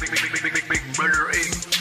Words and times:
Big, 0.00 0.10
big, 0.10 0.22
big, 0.22 0.32
big, 0.32 0.42
big, 0.42 0.52
big, 0.54 0.68
big 0.68 0.96
Brother 0.96 1.30
Inc. 1.34 1.79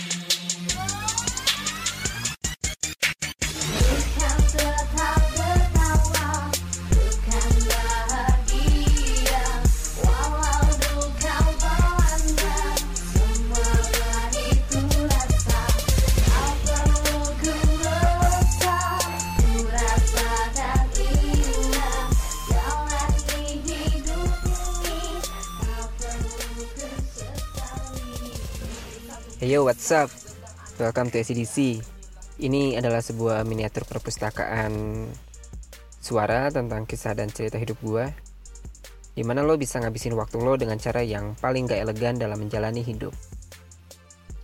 yo, 29.50 29.66
what's 29.66 29.90
up? 29.90 30.14
Welcome 30.78 31.10
to 31.10 31.26
ACDC. 31.26 31.82
Ini 32.38 32.78
adalah 32.78 33.02
sebuah 33.02 33.42
miniatur 33.50 33.82
perpustakaan 33.82 35.10
suara 35.98 36.54
tentang 36.54 36.86
kisah 36.86 37.18
dan 37.18 37.34
cerita 37.34 37.58
hidup 37.58 37.82
gua. 37.82 38.14
Di 39.18 39.26
mana 39.26 39.42
lo 39.42 39.58
bisa 39.58 39.82
ngabisin 39.82 40.14
waktu 40.14 40.38
lo 40.38 40.54
dengan 40.54 40.78
cara 40.78 41.02
yang 41.02 41.34
paling 41.34 41.66
gak 41.66 41.82
elegan 41.82 42.22
dalam 42.22 42.38
menjalani 42.38 42.86
hidup. 42.86 43.10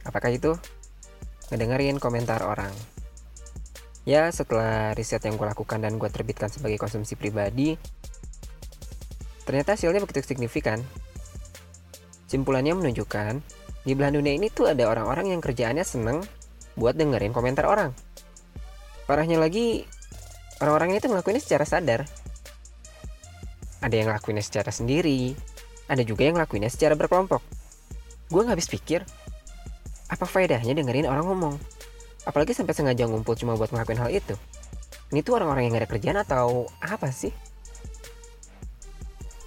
Apakah 0.10 0.34
itu? 0.34 0.58
Ngedengerin 1.54 2.02
komentar 2.02 2.42
orang. 2.42 2.74
Ya, 4.10 4.34
setelah 4.34 4.98
riset 4.98 5.22
yang 5.22 5.38
gue 5.38 5.46
lakukan 5.46 5.86
dan 5.86 6.02
gue 6.02 6.10
terbitkan 6.10 6.50
sebagai 6.50 6.82
konsumsi 6.82 7.14
pribadi, 7.14 7.78
ternyata 9.46 9.78
hasilnya 9.78 10.02
begitu 10.02 10.26
signifikan. 10.26 10.82
Simpulannya 12.26 12.74
menunjukkan 12.74 13.55
di 13.86 13.94
belahan 13.94 14.18
dunia 14.18 14.34
ini 14.34 14.50
tuh 14.50 14.74
ada 14.74 14.90
orang-orang 14.90 15.32
yang 15.38 15.42
kerjaannya 15.46 15.86
seneng 15.86 16.26
buat 16.74 16.98
dengerin 16.98 17.32
komentar 17.32 17.70
orang. 17.70 17.94
Parahnya 19.06 19.38
lagi, 19.38 19.86
orang-orang 20.60 20.98
ini 20.98 21.00
tuh 21.00 21.14
ngelakuinnya 21.14 21.44
secara 21.46 21.64
sadar. 21.70 22.02
Ada 23.86 23.94
yang 23.94 24.10
ngelakuinnya 24.10 24.42
secara 24.42 24.74
sendiri, 24.74 25.38
ada 25.86 26.02
juga 26.02 26.26
yang 26.26 26.42
ngelakuinnya 26.42 26.74
secara 26.74 26.98
berkelompok. 26.98 27.46
Gue 28.34 28.42
nggak 28.42 28.58
habis 28.58 28.66
pikir, 28.74 29.06
apa 30.10 30.26
faedahnya 30.26 30.74
dengerin 30.74 31.06
orang 31.06 31.26
ngomong? 31.30 31.56
Apalagi 32.26 32.58
sampai 32.58 32.74
sengaja 32.74 33.06
ngumpul 33.06 33.38
cuma 33.38 33.54
buat 33.54 33.70
ngelakuin 33.70 34.02
hal 34.02 34.10
itu. 34.10 34.34
Ini 35.14 35.22
tuh 35.22 35.38
orang-orang 35.38 35.70
yang 35.70 35.78
gak 35.78 35.86
ada 35.86 35.92
kerjaan 35.94 36.18
atau 36.18 36.66
apa 36.82 37.14
sih? 37.14 37.30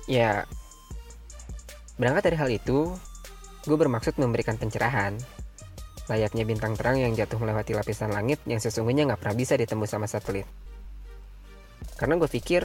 Ya, 0.07 0.47
berangkat 1.99 2.31
dari 2.31 2.37
hal 2.39 2.49
itu, 2.55 2.95
gue 3.67 3.77
bermaksud 3.77 4.21
memberikan 4.21 4.55
pencerahan 4.61 5.19
layaknya 6.09 6.45
bintang 6.49 6.73
terang 6.75 6.97
yang 6.97 7.13
jatuh 7.13 7.37
melewati 7.37 7.77
lapisan 7.77 8.11
langit 8.11 8.41
yang 8.49 8.59
sesungguhnya 8.59 9.05
nggak 9.05 9.21
pernah 9.21 9.37
bisa 9.37 9.55
ditembus 9.61 9.93
sama 9.93 10.09
satelit. 10.09 10.49
Karena 12.01 12.17
gue 12.17 12.31
pikir 12.31 12.65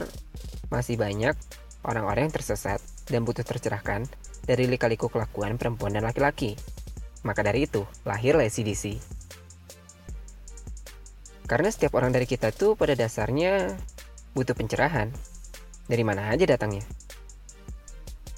masih 0.72 0.96
banyak 0.96 1.36
orang-orang 1.84 2.28
yang 2.28 2.34
tersesat 2.34 2.80
dan 3.04 3.22
butuh 3.22 3.44
tercerahkan 3.44 4.08
dari 4.48 4.64
lika-liku 4.64 5.12
kelakuan 5.12 5.60
perempuan 5.60 5.92
dan 5.92 6.08
laki-laki. 6.08 6.56
Maka 7.24 7.40
dari 7.44 7.64
itu, 7.68 7.84
lahirlah 8.04 8.48
CDC. 8.48 9.00
Karena 11.44 11.68
setiap 11.68 11.96
orang 11.96 12.12
dari 12.12 12.24
kita 12.24 12.52
tuh 12.52 12.76
pada 12.76 12.96
dasarnya 12.96 13.76
butuh 14.32 14.56
pencerahan. 14.56 15.12
Dari 15.84 16.00
mana 16.00 16.32
aja 16.32 16.48
datangnya? 16.48 16.84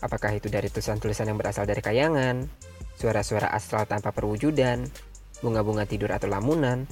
Apakah 0.04 0.36
itu 0.36 0.52
dari 0.52 0.68
tulisan-tulisan 0.68 1.32
yang 1.32 1.40
berasal 1.40 1.64
dari 1.64 1.80
kayangan, 1.80 2.44
suara-suara 3.00 3.48
astral 3.52 3.88
tanpa 3.88 4.12
perwujudan, 4.12 4.84
bunga-bunga 5.40 5.88
tidur 5.88 6.12
atau 6.12 6.28
lamunan, 6.28 6.84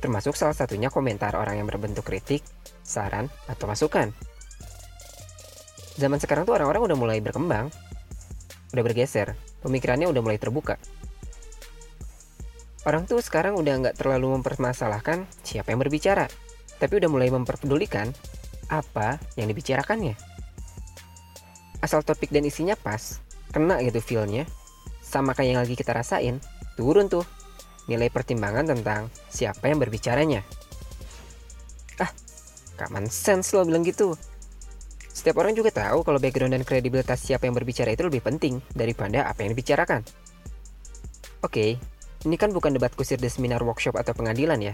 termasuk 0.00 0.36
salah 0.36 0.56
satunya 0.56 0.92
komentar 0.92 1.36
orang 1.36 1.60
yang 1.60 1.68
berbentuk 1.68 2.04
kritik, 2.04 2.44
saran, 2.84 3.32
atau 3.48 3.64
masukan. 3.64 4.12
Zaman 5.96 6.20
sekarang 6.20 6.48
tuh 6.48 6.56
orang-orang 6.56 6.88
udah 6.88 6.96
mulai 6.96 7.18
berkembang, 7.20 7.68
udah 8.72 8.84
bergeser, 8.84 9.36
pemikirannya 9.60 10.08
udah 10.08 10.22
mulai 10.24 10.40
terbuka. 10.40 10.80
Orang 12.88 13.04
tuh 13.04 13.20
sekarang 13.20 13.60
udah 13.60 13.76
nggak 13.76 13.96
terlalu 14.00 14.40
mempermasalahkan 14.40 15.28
siapa 15.44 15.72
yang 15.72 15.84
berbicara, 15.84 16.24
tapi 16.80 16.96
udah 16.96 17.12
mulai 17.12 17.28
memperpedulikan 17.28 18.08
apa 18.72 19.20
yang 19.36 19.52
dibicarakannya. 19.52 20.16
Asal 21.80 22.04
topik 22.04 22.28
dan 22.28 22.44
isinya 22.44 22.76
pas, 22.76 23.20
kena 23.52 23.80
gitu 23.80 24.00
feel-nya, 24.04 24.44
sama 25.00 25.32
kayak 25.32 25.48
yang 25.56 25.60
lagi 25.64 25.74
kita 25.74 25.96
rasain, 25.96 26.38
turun 26.76 27.08
tuh 27.08 27.24
nilai 27.88 28.12
pertimbangan 28.12 28.68
tentang 28.68 29.10
siapa 29.32 29.66
yang 29.66 29.82
berbicaranya. 29.82 30.44
Ah, 31.98 32.12
common 32.78 33.08
sense 33.08 33.56
lo 33.56 33.66
bilang 33.66 33.82
gitu. 33.82 34.14
Setiap 35.10 35.42
orang 35.42 35.52
juga 35.52 35.74
tahu 35.74 36.06
kalau 36.06 36.22
background 36.22 36.54
dan 36.54 36.64
kredibilitas 36.64 37.20
siapa 37.20 37.44
yang 37.44 37.52
berbicara 37.52 37.92
itu 37.92 38.06
lebih 38.06 38.22
penting 38.24 38.62
daripada 38.72 39.26
apa 39.26 39.42
yang 39.42 39.52
dibicarakan. 39.52 40.06
Oke, 41.42 41.76
ini 42.24 42.36
kan 42.36 42.52
bukan 42.52 42.76
debat 42.76 42.92
kusir 42.92 43.16
di 43.16 43.28
seminar 43.32 43.64
workshop 43.64 43.96
atau 43.96 44.12
pengadilan 44.12 44.60
ya. 44.60 44.72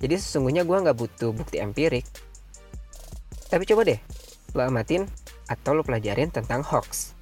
Jadi 0.00 0.14
sesungguhnya 0.16 0.64
gue 0.64 0.76
nggak 0.76 0.96
butuh 0.96 1.30
bukti 1.32 1.60
empirik. 1.60 2.04
Tapi 3.48 3.64
coba 3.64 3.86
deh, 3.88 4.00
lo 4.52 4.66
amatin 4.66 5.08
atau 5.48 5.72
lo 5.74 5.82
pelajarin 5.82 6.28
tentang 6.28 6.60
hoax. 6.62 7.16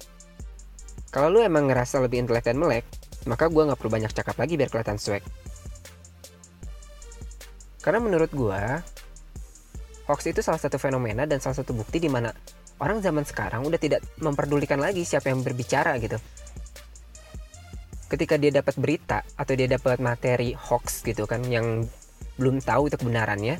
Kalau 1.09 1.31
lu 1.31 1.39
emang 1.39 1.71
ngerasa 1.71 2.03
lebih 2.03 2.27
intelek 2.27 2.45
dan 2.51 2.59
melek, 2.59 2.83
maka 3.25 3.47
gue 3.47 3.63
nggak 3.63 3.79
perlu 3.79 3.91
banyak 3.91 4.11
cakap 4.11 4.35
lagi 4.35 4.59
biar 4.59 4.69
kelihatan 4.69 4.99
swag. 4.99 5.23
Karena 7.79 8.03
menurut 8.03 8.31
gue, 8.35 8.61
hoax 10.11 10.19
itu 10.27 10.43
salah 10.43 10.59
satu 10.59 10.75
fenomena 10.75 11.23
dan 11.23 11.39
salah 11.39 11.63
satu 11.63 11.71
bukti 11.71 12.03
di 12.03 12.11
mana 12.11 12.31
orang 12.83 12.99
zaman 12.99 13.23
sekarang 13.23 13.63
udah 13.63 13.79
tidak 13.79 14.03
memperdulikan 14.19 14.77
lagi 14.77 15.07
siapa 15.07 15.31
yang 15.31 15.41
berbicara 15.41 15.95
gitu. 16.03 16.19
Ketika 18.07 18.39
dia 18.39 18.51
dapat 18.51 18.75
berita 18.79 19.23
atau 19.35 19.53
dia 19.55 19.67
dapat 19.67 19.99
materi 19.99 20.55
hoax 20.55 21.03
gitu 21.03 21.27
kan 21.27 21.43
yang 21.47 21.83
belum 22.35 22.63
tahu 22.63 22.91
itu 22.91 22.95
kebenarannya, 22.99 23.59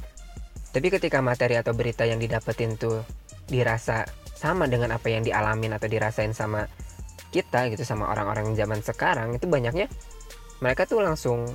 tapi 0.71 0.87
ketika 0.91 1.19
materi 1.23 1.55
atau 1.59 1.71
berita 1.75 2.03
yang 2.03 2.19
didapetin 2.19 2.75
tuh 2.75 3.03
dirasa 3.47 4.07
sama 4.37 4.69
dengan 4.69 4.93
apa 4.93 5.09
yang 5.09 5.25
dialamin 5.25 5.73
atau 5.73 5.89
dirasain 5.89 6.31
sama 6.31 6.69
kita 7.33 7.73
gitu 7.73 7.81
sama 7.83 8.07
orang-orang 8.13 8.53
zaman 8.53 8.79
sekarang 8.85 9.33
itu 9.35 9.49
banyaknya 9.49 9.89
mereka 10.61 10.85
tuh 10.85 11.01
langsung 11.01 11.49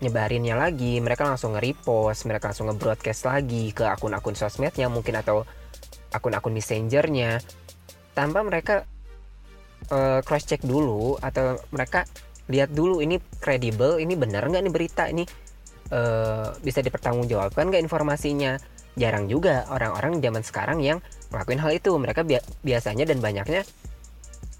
nyebarinnya 0.00 0.56
lagi 0.56 1.00
mereka 1.00 1.28
langsung 1.28 1.56
nge-repost 1.56 2.28
mereka 2.28 2.52
langsung 2.52 2.68
nge-broadcast 2.68 3.26
lagi 3.28 3.72
ke 3.72 3.84
akun-akun 3.84 4.36
sosmednya 4.36 4.92
mungkin 4.92 5.16
atau 5.16 5.44
akun-akun 6.10 6.54
messengernya. 6.54 7.38
Tanpa 8.12 8.42
mereka 8.42 8.84
uh, 9.94 10.20
cross 10.26 10.44
check 10.44 10.62
dulu 10.66 11.16
atau 11.22 11.56
mereka 11.70 12.04
lihat 12.50 12.74
dulu 12.74 12.98
ini 12.98 13.22
kredibel 13.38 14.02
ini 14.02 14.18
benar 14.18 14.50
nggak 14.50 14.62
nih 14.66 14.74
berita 14.74 15.06
ini? 15.06 15.24
Uh, 15.90 16.54
bisa 16.62 16.86
dipertanggungjawabkan 16.86 17.66
nggak 17.66 17.82
informasinya 17.82 18.54
jarang 18.98 19.30
juga 19.30 19.66
orang-orang 19.70 20.18
zaman 20.18 20.42
sekarang 20.42 20.78
yang 20.82 20.98
ngelakuin 21.30 21.60
hal 21.62 21.72
itu. 21.74 21.90
Mereka 21.94 22.26
bi 22.26 22.38
biasanya 22.64 23.06
dan 23.06 23.18
banyaknya 23.22 23.62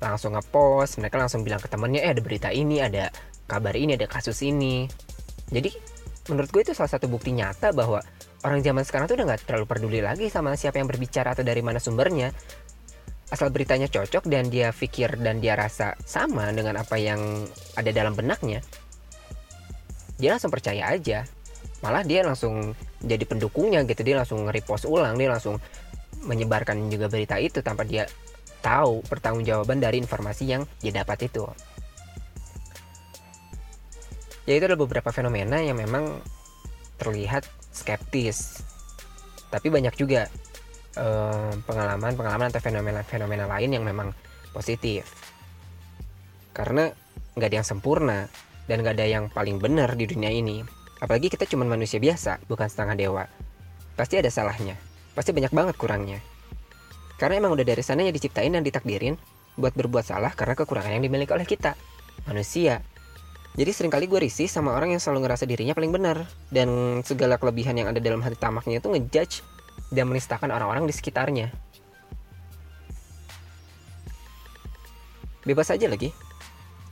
langsung 0.00 0.32
ngepost 0.32 0.96
mereka 0.96 1.20
langsung 1.20 1.44
bilang 1.44 1.60
ke 1.60 1.68
temennya 1.68 2.00
eh 2.00 2.16
ada 2.16 2.24
berita 2.24 2.48
ini 2.48 2.80
ada 2.80 3.12
kabar 3.44 3.76
ini 3.76 3.94
ada 3.94 4.06
kasus 4.06 4.40
ini. 4.46 4.88
Jadi 5.50 5.70
menurut 6.30 6.48
gue 6.48 6.62
itu 6.62 6.72
salah 6.72 6.90
satu 6.90 7.10
bukti 7.10 7.34
nyata 7.34 7.74
bahwa 7.74 8.00
orang 8.46 8.64
zaman 8.64 8.86
sekarang 8.86 9.10
tuh 9.10 9.20
udah 9.20 9.26
nggak 9.34 9.40
terlalu 9.44 9.66
peduli 9.68 10.00
lagi 10.00 10.32
sama 10.32 10.56
siapa 10.56 10.80
yang 10.80 10.88
berbicara 10.88 11.36
atau 11.36 11.44
dari 11.44 11.60
mana 11.60 11.82
sumbernya. 11.82 12.32
Asal 13.30 13.54
beritanya 13.54 13.86
cocok 13.86 14.26
dan 14.26 14.50
dia 14.50 14.74
pikir 14.74 15.14
dan 15.22 15.38
dia 15.38 15.54
rasa 15.54 15.94
sama 16.02 16.50
dengan 16.50 16.82
apa 16.82 16.98
yang 16.98 17.46
ada 17.78 17.90
dalam 17.94 18.18
benaknya 18.18 18.58
dia 20.20 20.36
langsung 20.36 20.52
percaya 20.52 20.92
aja 20.92 21.24
malah 21.80 22.04
dia 22.04 22.20
langsung 22.24 22.76
jadi 23.00 23.24
pendukungnya 23.24 23.84
gitu 23.88 24.04
dia 24.04 24.20
langsung 24.20 24.44
nge-repost 24.44 24.84
ulang 24.84 25.16
dia 25.16 25.32
langsung 25.32 25.56
menyebarkan 26.24 26.92
juga 26.92 27.08
berita 27.08 27.40
itu 27.40 27.64
tanpa 27.64 27.88
dia 27.88 28.04
tahu 28.60 29.00
pertanggungjawaban 29.08 29.80
dari 29.80 29.96
informasi 30.00 30.44
yang 30.44 30.62
dia 30.84 30.92
dapat 30.92 31.32
itu. 31.32 31.48
Ya 34.44 34.56
itu 34.56 34.64
ada 34.68 34.76
beberapa 34.76 35.08
fenomena 35.12 35.60
yang 35.60 35.80
memang 35.80 36.20
terlihat 37.00 37.48
skeptis. 37.72 38.60
Tapi 39.48 39.72
banyak 39.72 39.96
juga 39.96 40.28
eh, 40.96 41.52
pengalaman-pengalaman 41.64 42.52
atau 42.52 42.60
fenomena-fenomena 42.60 43.48
lain 43.48 43.80
yang 43.80 43.84
memang 43.84 44.12
positif. 44.52 45.08
Karena 46.52 46.92
nggak 47.36 47.48
ada 47.48 47.56
yang 47.62 47.68
sempurna 47.68 48.28
dan 48.68 48.84
nggak 48.84 48.94
ada 49.00 49.06
yang 49.08 49.24
paling 49.32 49.56
benar 49.56 49.96
di 49.96 50.04
dunia 50.04 50.28
ini. 50.28 50.79
Apalagi 51.00 51.32
kita 51.32 51.48
cuma 51.48 51.64
manusia 51.64 51.96
biasa, 51.96 52.44
bukan 52.44 52.68
setengah 52.68 52.94
dewa. 52.94 53.24
Pasti 53.96 54.20
ada 54.20 54.28
salahnya. 54.28 54.76
Pasti 55.16 55.32
banyak 55.32 55.52
banget 55.52 55.74
kurangnya. 55.80 56.20
Karena 57.16 57.40
emang 57.40 57.56
udah 57.56 57.64
dari 57.64 57.80
sananya 57.80 58.12
diciptain 58.12 58.52
dan 58.52 58.64
ditakdirin 58.64 59.16
buat 59.56 59.72
berbuat 59.76 60.04
salah 60.04 60.32
karena 60.32 60.56
kekurangan 60.56 60.92
yang 60.96 61.04
dimiliki 61.04 61.32
oleh 61.32 61.44
kita, 61.44 61.76
manusia. 62.24 62.84
Jadi 63.56 63.70
sering 63.74 63.92
kali 63.92 64.06
gue 64.06 64.20
risih 64.24 64.46
sama 64.46 64.72
orang 64.72 64.94
yang 64.94 65.02
selalu 65.02 65.26
ngerasa 65.26 65.44
dirinya 65.44 65.74
paling 65.74 65.90
benar 65.90 66.24
dan 66.54 67.00
segala 67.02 67.36
kelebihan 67.36 67.74
yang 67.76 67.88
ada 67.90 67.98
dalam 67.98 68.22
hati 68.22 68.38
tamaknya 68.38 68.78
itu 68.78 68.88
ngejudge 68.88 69.42
dan 69.90 70.06
menistakan 70.06 70.54
orang-orang 70.54 70.86
di 70.86 70.94
sekitarnya. 70.94 71.50
Bebas 75.42 75.72
aja 75.72 75.88
lagi. 75.88 76.12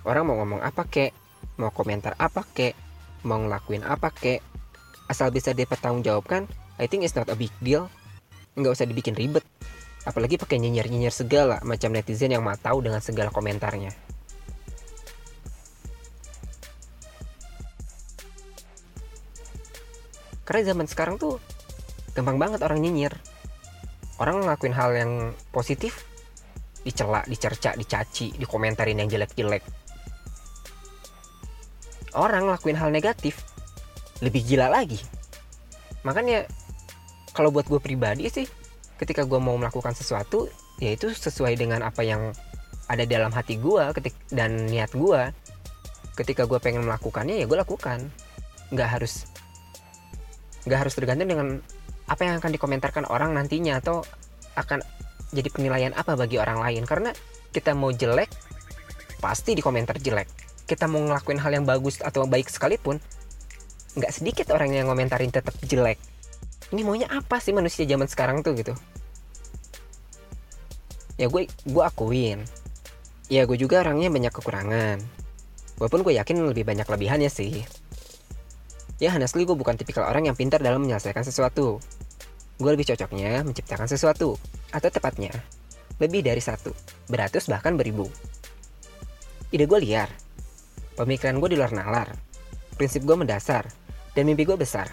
Orang 0.03 0.33
mau 0.33 0.41
ngomong 0.41 0.65
apa 0.65 0.89
kek, 0.89 1.13
mau 1.61 1.71
komentar 1.71 2.17
apa 2.19 2.43
kek, 2.43 2.75
mau 3.25 3.39
ngelakuin 3.39 3.83
apa 3.83 4.11
kek, 4.11 4.41
asal 5.09 5.33
bisa 5.33 5.57
dipertanggungjawabkan, 5.57 6.47
I 6.79 6.87
think 6.87 7.03
it's 7.03 7.17
not 7.17 7.27
a 7.33 7.37
big 7.39 7.53
deal. 7.59 7.91
Nggak 8.55 8.75
usah 8.79 8.87
dibikin 8.87 9.19
ribet. 9.19 9.43
Apalagi 10.07 10.39
pakai 10.39 10.63
nyinyir-nyinyir 10.63 11.13
segala 11.13 11.59
macam 11.67 11.91
netizen 11.91 12.33
yang 12.33 12.47
mau 12.47 12.55
tahu 12.55 12.81
dengan 12.81 13.03
segala 13.03 13.35
komentarnya. 13.35 13.91
Karena 20.49 20.63
zaman 20.73 20.89
sekarang 20.89 21.21
tuh 21.21 21.37
gampang 22.17 22.41
banget 22.41 22.65
orang 22.65 22.81
nyinyir. 22.81 23.13
Orang 24.17 24.43
ngelakuin 24.43 24.75
hal 24.75 24.91
yang 24.97 25.13
positif 25.53 26.09
dicela, 26.89 27.21
dicerca, 27.29 27.77
dicaci, 27.77 28.33
dikomentarin 28.41 28.97
yang 28.97 29.13
jelek-jelek. 29.13 29.61
Orang 32.19 32.51
ngelakuin 32.51 32.75
hal 32.75 32.91
negatif 32.91 33.47
lebih 34.19 34.43
gila 34.43 34.67
lagi. 34.67 34.99
Makanya 36.03 36.51
kalau 37.31 37.55
buat 37.55 37.71
gue 37.71 37.79
pribadi 37.79 38.27
sih, 38.27 38.51
ketika 38.99 39.23
gue 39.23 39.39
mau 39.39 39.55
melakukan 39.55 39.95
sesuatu, 39.95 40.51
ya 40.83 40.91
itu 40.91 41.15
sesuai 41.15 41.55
dengan 41.55 41.87
apa 41.87 42.03
yang 42.03 42.35
ada 42.91 43.07
dalam 43.07 43.31
hati 43.31 43.55
gue 43.63 43.85
ketik 43.95 44.19
dan 44.35 44.67
niat 44.67 44.91
gue. 44.91 45.31
Ketika 46.19 46.51
gue 46.51 46.59
pengen 46.59 46.83
melakukannya 46.83 47.39
ya 47.39 47.47
gue 47.47 47.59
lakukan. 47.59 48.11
Nggak 48.75 48.89
harus 48.99 49.31
nggak 50.67 50.79
harus 50.85 50.95
tergantung 50.99 51.31
dengan 51.31 51.49
apa 52.11 52.23
yang 52.27 52.43
akan 52.43 52.51
dikomentarkan 52.51 53.07
orang 53.07 53.33
nantinya 53.33 53.79
atau 53.79 54.03
akan 54.59 54.83
jadi 55.31 55.49
penilaian 55.53 55.93
apa 55.95 56.17
bagi 56.17 56.41
orang 56.41 56.59
lain 56.59 56.83
karena 56.89 57.13
kita 57.53 57.77
mau 57.77 57.93
jelek 57.93 58.29
pasti 59.21 59.53
di 59.57 59.63
komentar 59.63 60.01
jelek 60.01 60.48
kita 60.69 60.85
mau 60.85 61.01
ngelakuin 61.01 61.41
hal 61.41 61.53
yang 61.57 61.65
bagus 61.65 62.05
atau 62.05 62.29
baik 62.29 62.53
sekalipun 62.53 63.01
nggak 63.97 64.13
sedikit 64.13 64.53
orang 64.53 64.77
yang 64.77 64.93
ngomentarin 64.93 65.33
tetap 65.33 65.57
jelek. 65.65 65.97
Ini 66.69 66.85
maunya 66.85 67.09
apa 67.09 67.41
sih 67.41 67.57
manusia 67.57 67.89
zaman 67.89 68.05
sekarang 68.05 68.45
tuh 68.45 68.53
gitu? 68.53 68.77
Ya 71.17 71.27
gue 71.33 71.49
gue 71.49 71.83
akuin. 71.83 72.45
Ya 73.33 73.49
gue 73.49 73.57
juga 73.57 73.81
orangnya 73.81 74.13
banyak 74.13 74.31
kekurangan. 74.31 75.01
Walaupun 75.81 76.05
gue 76.05 76.15
yakin 76.21 76.37
lebih 76.53 76.69
banyak 76.69 76.85
lebihannya 76.85 77.33
sih. 77.33 77.65
Ya 79.01 79.11
honestly 79.17 79.49
gue 79.49 79.57
bukan 79.57 79.75
tipikal 79.81 80.05
orang 80.05 80.29
yang 80.29 80.37
pintar 80.37 80.61
dalam 80.61 80.85
menyelesaikan 80.85 81.25
sesuatu. 81.25 81.81
Gue 82.61 82.71
lebih 82.77 82.93
cocoknya 82.93 83.41
menciptakan 83.43 83.89
sesuatu 83.89 84.37
atau 84.69 84.89
tepatnya 84.93 85.33
lebih 85.99 86.23
dari 86.23 86.39
satu 86.39 86.71
beratus 87.11 87.51
bahkan 87.51 87.75
beribu. 87.75 88.07
Ide 89.51 89.65
gue 89.65 89.79
liar 89.81 90.28
pemikiran 90.99 91.39
gue 91.39 91.55
di 91.55 91.57
luar 91.57 91.71
nalar. 91.71 92.11
Prinsip 92.75 93.07
gue 93.07 93.15
mendasar. 93.15 93.71
Dan 94.19 94.27
mimpi 94.27 94.43
gue 94.43 94.59
besar. 94.59 94.91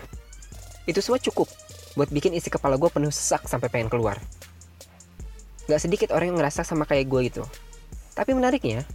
Itu 0.86 1.02
semua 1.02 1.18
cukup 1.18 1.50
buat 1.98 2.14
bikin 2.14 2.38
isi 2.38 2.54
kepala 2.54 2.78
gue 2.78 2.92
penuh 2.94 3.10
sesak 3.10 3.50
sampai 3.50 3.74
pengen 3.74 3.90
keluar. 3.90 4.22
Gak 5.66 5.82
sedikit 5.82 6.14
orang 6.14 6.36
yang 6.36 6.38
ngerasa 6.38 6.62
sama 6.62 6.86
kayak 6.86 7.10
gue 7.10 7.22
gitu. 7.34 7.44
Tapi 8.14 8.38
menariknya 8.38 8.86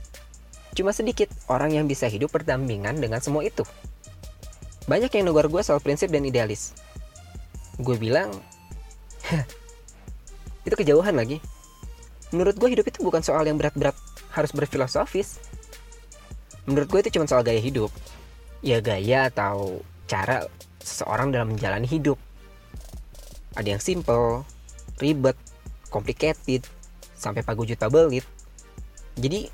cuma 0.70 0.94
sedikit 0.94 1.26
orang 1.50 1.74
yang 1.74 1.90
bisa 1.90 2.06
hidup 2.06 2.30
berdampingan 2.30 3.02
dengan 3.02 3.18
semua 3.18 3.42
itu. 3.42 3.66
Banyak 4.86 5.10
yang 5.10 5.26
negor 5.26 5.50
gue 5.50 5.66
soal 5.66 5.82
prinsip 5.82 6.14
dan 6.14 6.22
idealis. 6.22 6.78
Gue 7.82 7.98
bilang 7.98 8.30
itu 10.66 10.74
kejauhan 10.78 11.18
lagi. 11.18 11.42
Menurut 12.30 12.54
gue 12.54 12.70
hidup 12.70 12.86
itu 12.86 13.02
bukan 13.02 13.26
soal 13.26 13.42
yang 13.50 13.58
berat-berat 13.58 13.98
harus 14.30 14.54
berfilosofis 14.54 15.42
menurut 16.64 16.88
gue 16.88 17.00
itu 17.06 17.20
cuma 17.20 17.28
soal 17.30 17.44
gaya 17.44 17.60
hidup. 17.60 17.92
Ya 18.60 18.82
gaya 18.84 19.32
atau 19.32 19.80
cara 20.04 20.44
seseorang 20.80 21.32
dalam 21.32 21.56
menjalani 21.56 21.88
hidup. 21.88 22.20
Ada 23.56 23.76
yang 23.78 23.82
simple 23.82 24.44
ribet 25.00 25.36
complicated 25.88 26.64
sampai 27.16 27.44
pagujut 27.44 27.76
pabelit 27.76 28.24
jadi 29.20 29.52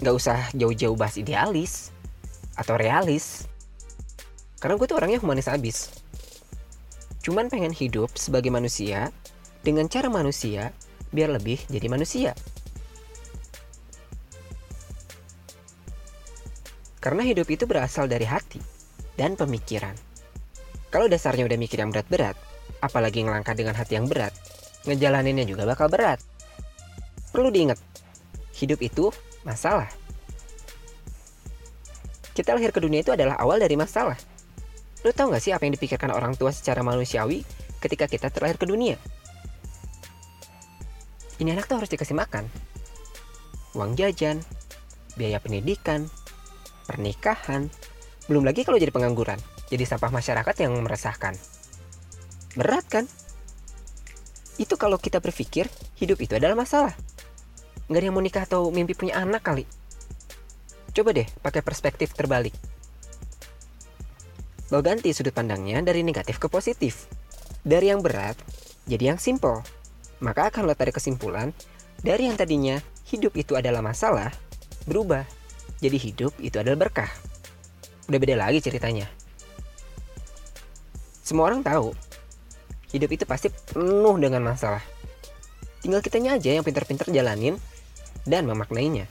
nggak 0.00 0.14
usah 0.14 0.38
jauh-jauh 0.56 0.96
bahas 0.96 1.20
idealis 1.20 1.92
atau 2.56 2.80
realis. 2.80 3.44
Karena 4.56 4.80
gue 4.80 4.86
tuh 4.88 4.96
orangnya 4.96 5.20
humanis 5.20 5.52
abis. 5.52 5.92
Cuman 7.20 7.52
pengen 7.52 7.76
hidup 7.76 8.16
sebagai 8.16 8.48
manusia 8.48 9.12
dengan 9.60 9.90
cara 9.90 10.08
manusia 10.08 10.72
biar 11.12 11.28
lebih 11.28 11.60
jadi 11.68 11.86
manusia. 11.92 12.32
Karena 17.06 17.22
hidup 17.22 17.46
itu 17.46 17.70
berasal 17.70 18.10
dari 18.10 18.26
hati 18.26 18.58
dan 19.14 19.38
pemikiran. 19.38 19.94
Kalau 20.90 21.06
dasarnya 21.06 21.46
udah 21.46 21.54
mikir 21.54 21.78
yang 21.78 21.94
berat-berat, 21.94 22.34
apalagi 22.82 23.22
ngelangkah 23.22 23.54
dengan 23.54 23.78
hati 23.78 23.94
yang 23.94 24.10
berat, 24.10 24.34
ngejalaninnya 24.90 25.46
juga 25.46 25.70
bakal 25.70 25.86
berat. 25.86 26.18
Perlu 27.30 27.54
diingat, 27.54 27.78
hidup 28.58 28.82
itu 28.82 29.14
masalah. 29.46 29.86
Kita 32.34 32.58
lahir 32.58 32.74
ke 32.74 32.82
dunia 32.82 33.06
itu 33.06 33.14
adalah 33.14 33.38
awal 33.38 33.62
dari 33.62 33.78
masalah. 33.78 34.18
Lo 35.06 35.14
tau 35.14 35.30
gak 35.30 35.46
sih 35.46 35.54
apa 35.54 35.62
yang 35.62 35.78
dipikirkan 35.78 36.10
orang 36.10 36.34
tua 36.34 36.50
secara 36.50 36.82
manusiawi 36.82 37.46
ketika 37.78 38.10
kita 38.10 38.34
terlahir 38.34 38.58
ke 38.58 38.66
dunia? 38.66 38.98
Ini 41.38 41.54
anak 41.54 41.70
tuh 41.70 41.78
harus 41.78 41.90
dikasih 41.94 42.18
makan. 42.18 42.50
Uang 43.78 43.94
jajan, 43.94 44.42
biaya 45.14 45.38
pendidikan, 45.38 46.10
pernikahan, 46.86 47.68
belum 48.30 48.46
lagi 48.46 48.62
kalau 48.62 48.78
jadi 48.78 48.94
pengangguran, 48.94 49.38
jadi 49.68 49.82
sampah 49.82 50.14
masyarakat 50.14 50.54
yang 50.62 50.72
meresahkan. 50.80 51.34
Berat 52.54 52.86
kan? 52.88 53.04
Itu 54.56 54.80
kalau 54.80 54.96
kita 54.96 55.20
berpikir 55.20 55.68
hidup 56.00 56.16
itu 56.22 56.38
adalah 56.38 56.56
masalah. 56.56 56.96
Nggak 57.86 58.00
ada 58.00 58.06
yang 58.08 58.16
mau 58.16 58.24
nikah 58.24 58.44
atau 58.48 58.72
mimpi 58.72 58.96
punya 58.96 59.20
anak 59.20 59.44
kali. 59.44 59.68
Coba 60.96 61.12
deh 61.12 61.28
pakai 61.44 61.60
perspektif 61.60 62.16
terbalik. 62.16 62.56
Lo 64.72 64.82
ganti 64.82 65.12
sudut 65.14 65.30
pandangnya 65.30 65.78
dari 65.84 66.02
negatif 66.02 66.40
ke 66.42 66.48
positif. 66.50 67.06
Dari 67.62 67.92
yang 67.92 68.02
berat, 68.02 68.34
jadi 68.88 69.14
yang 69.14 69.20
simple. 69.20 69.62
Maka 70.18 70.48
akan 70.48 70.66
lo 70.66 70.74
tarik 70.74 70.96
kesimpulan, 70.96 71.52
dari 72.00 72.26
yang 72.26 72.34
tadinya 72.34 72.80
hidup 73.06 73.36
itu 73.38 73.54
adalah 73.54 73.84
masalah, 73.84 74.32
berubah. 74.88 75.22
Jadi 75.80 75.96
hidup 76.00 76.32
itu 76.40 76.56
adalah 76.56 76.88
berkah. 76.88 77.10
Udah 78.08 78.18
beda 78.22 78.36
lagi 78.38 78.62
ceritanya. 78.64 79.10
Semua 81.26 81.50
orang 81.50 81.60
tahu, 81.66 81.90
hidup 82.94 83.10
itu 83.10 83.24
pasti 83.26 83.50
penuh 83.50 84.14
dengan 84.16 84.46
masalah. 84.46 84.80
Tinggal 85.82 85.98
kitanya 85.98 86.38
aja 86.38 86.54
yang 86.54 86.62
pintar-pintar 86.62 87.10
jalanin 87.10 87.58
dan 88.22 88.46
memaknainya. 88.46 89.10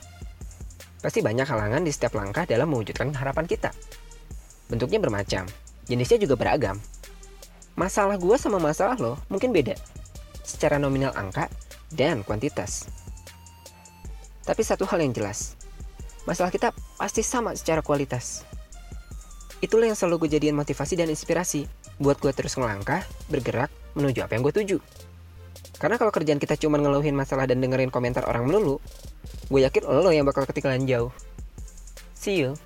Pasti 1.03 1.19
banyak 1.19 1.45
halangan 1.45 1.83
di 1.83 1.91
setiap 1.91 2.17
langkah 2.17 2.47
dalam 2.47 2.71
mewujudkan 2.71 3.11
harapan 3.13 3.45
kita. 3.45 3.69
Bentuknya 4.71 4.97
bermacam, 4.97 5.45
jenisnya 5.85 6.17
juga 6.17 6.39
beragam. 6.39 6.79
Masalah 7.75 8.15
gue 8.15 8.35
sama 8.39 8.57
masalah 8.57 8.95
lo 8.95 9.19
mungkin 9.27 9.51
beda, 9.51 9.75
secara 10.41 10.79
nominal 10.79 11.11
angka 11.13 11.51
dan 11.91 12.23
kuantitas. 12.23 12.87
Tapi 14.47 14.61
satu 14.63 14.87
hal 14.87 15.03
yang 15.03 15.11
jelas, 15.11 15.59
masalah 16.25 16.51
kita 16.51 16.73
pasti 16.97 17.21
sama 17.21 17.53
secara 17.53 17.85
kualitas. 17.85 18.45
Itulah 19.63 19.89
yang 19.89 19.97
selalu 19.97 20.27
gue 20.27 20.37
jadiin 20.37 20.57
motivasi 20.57 20.99
dan 20.99 21.09
inspirasi 21.09 21.65
buat 21.97 22.19
gue 22.19 22.29
terus 22.35 22.59
ngelangkah, 22.59 23.07
bergerak, 23.31 23.71
menuju 23.95 24.19
apa 24.25 24.35
yang 24.35 24.43
gue 24.43 24.53
tuju. 24.53 24.77
Karena 25.79 25.95
kalau 25.95 26.11
kerjaan 26.11 26.41
kita 26.41 26.59
cuma 26.59 26.75
ngeluhin 26.75 27.15
masalah 27.15 27.47
dan 27.47 27.63
dengerin 27.63 27.89
komentar 27.89 28.27
orang 28.27 28.47
melulu, 28.47 28.83
gue 29.47 29.59
yakin 29.63 29.83
lo 29.87 30.11
yang 30.11 30.27
bakal 30.27 30.43
ketinggalan 30.43 30.83
jauh. 30.83 31.11
See 32.15 32.41
you. 32.41 32.57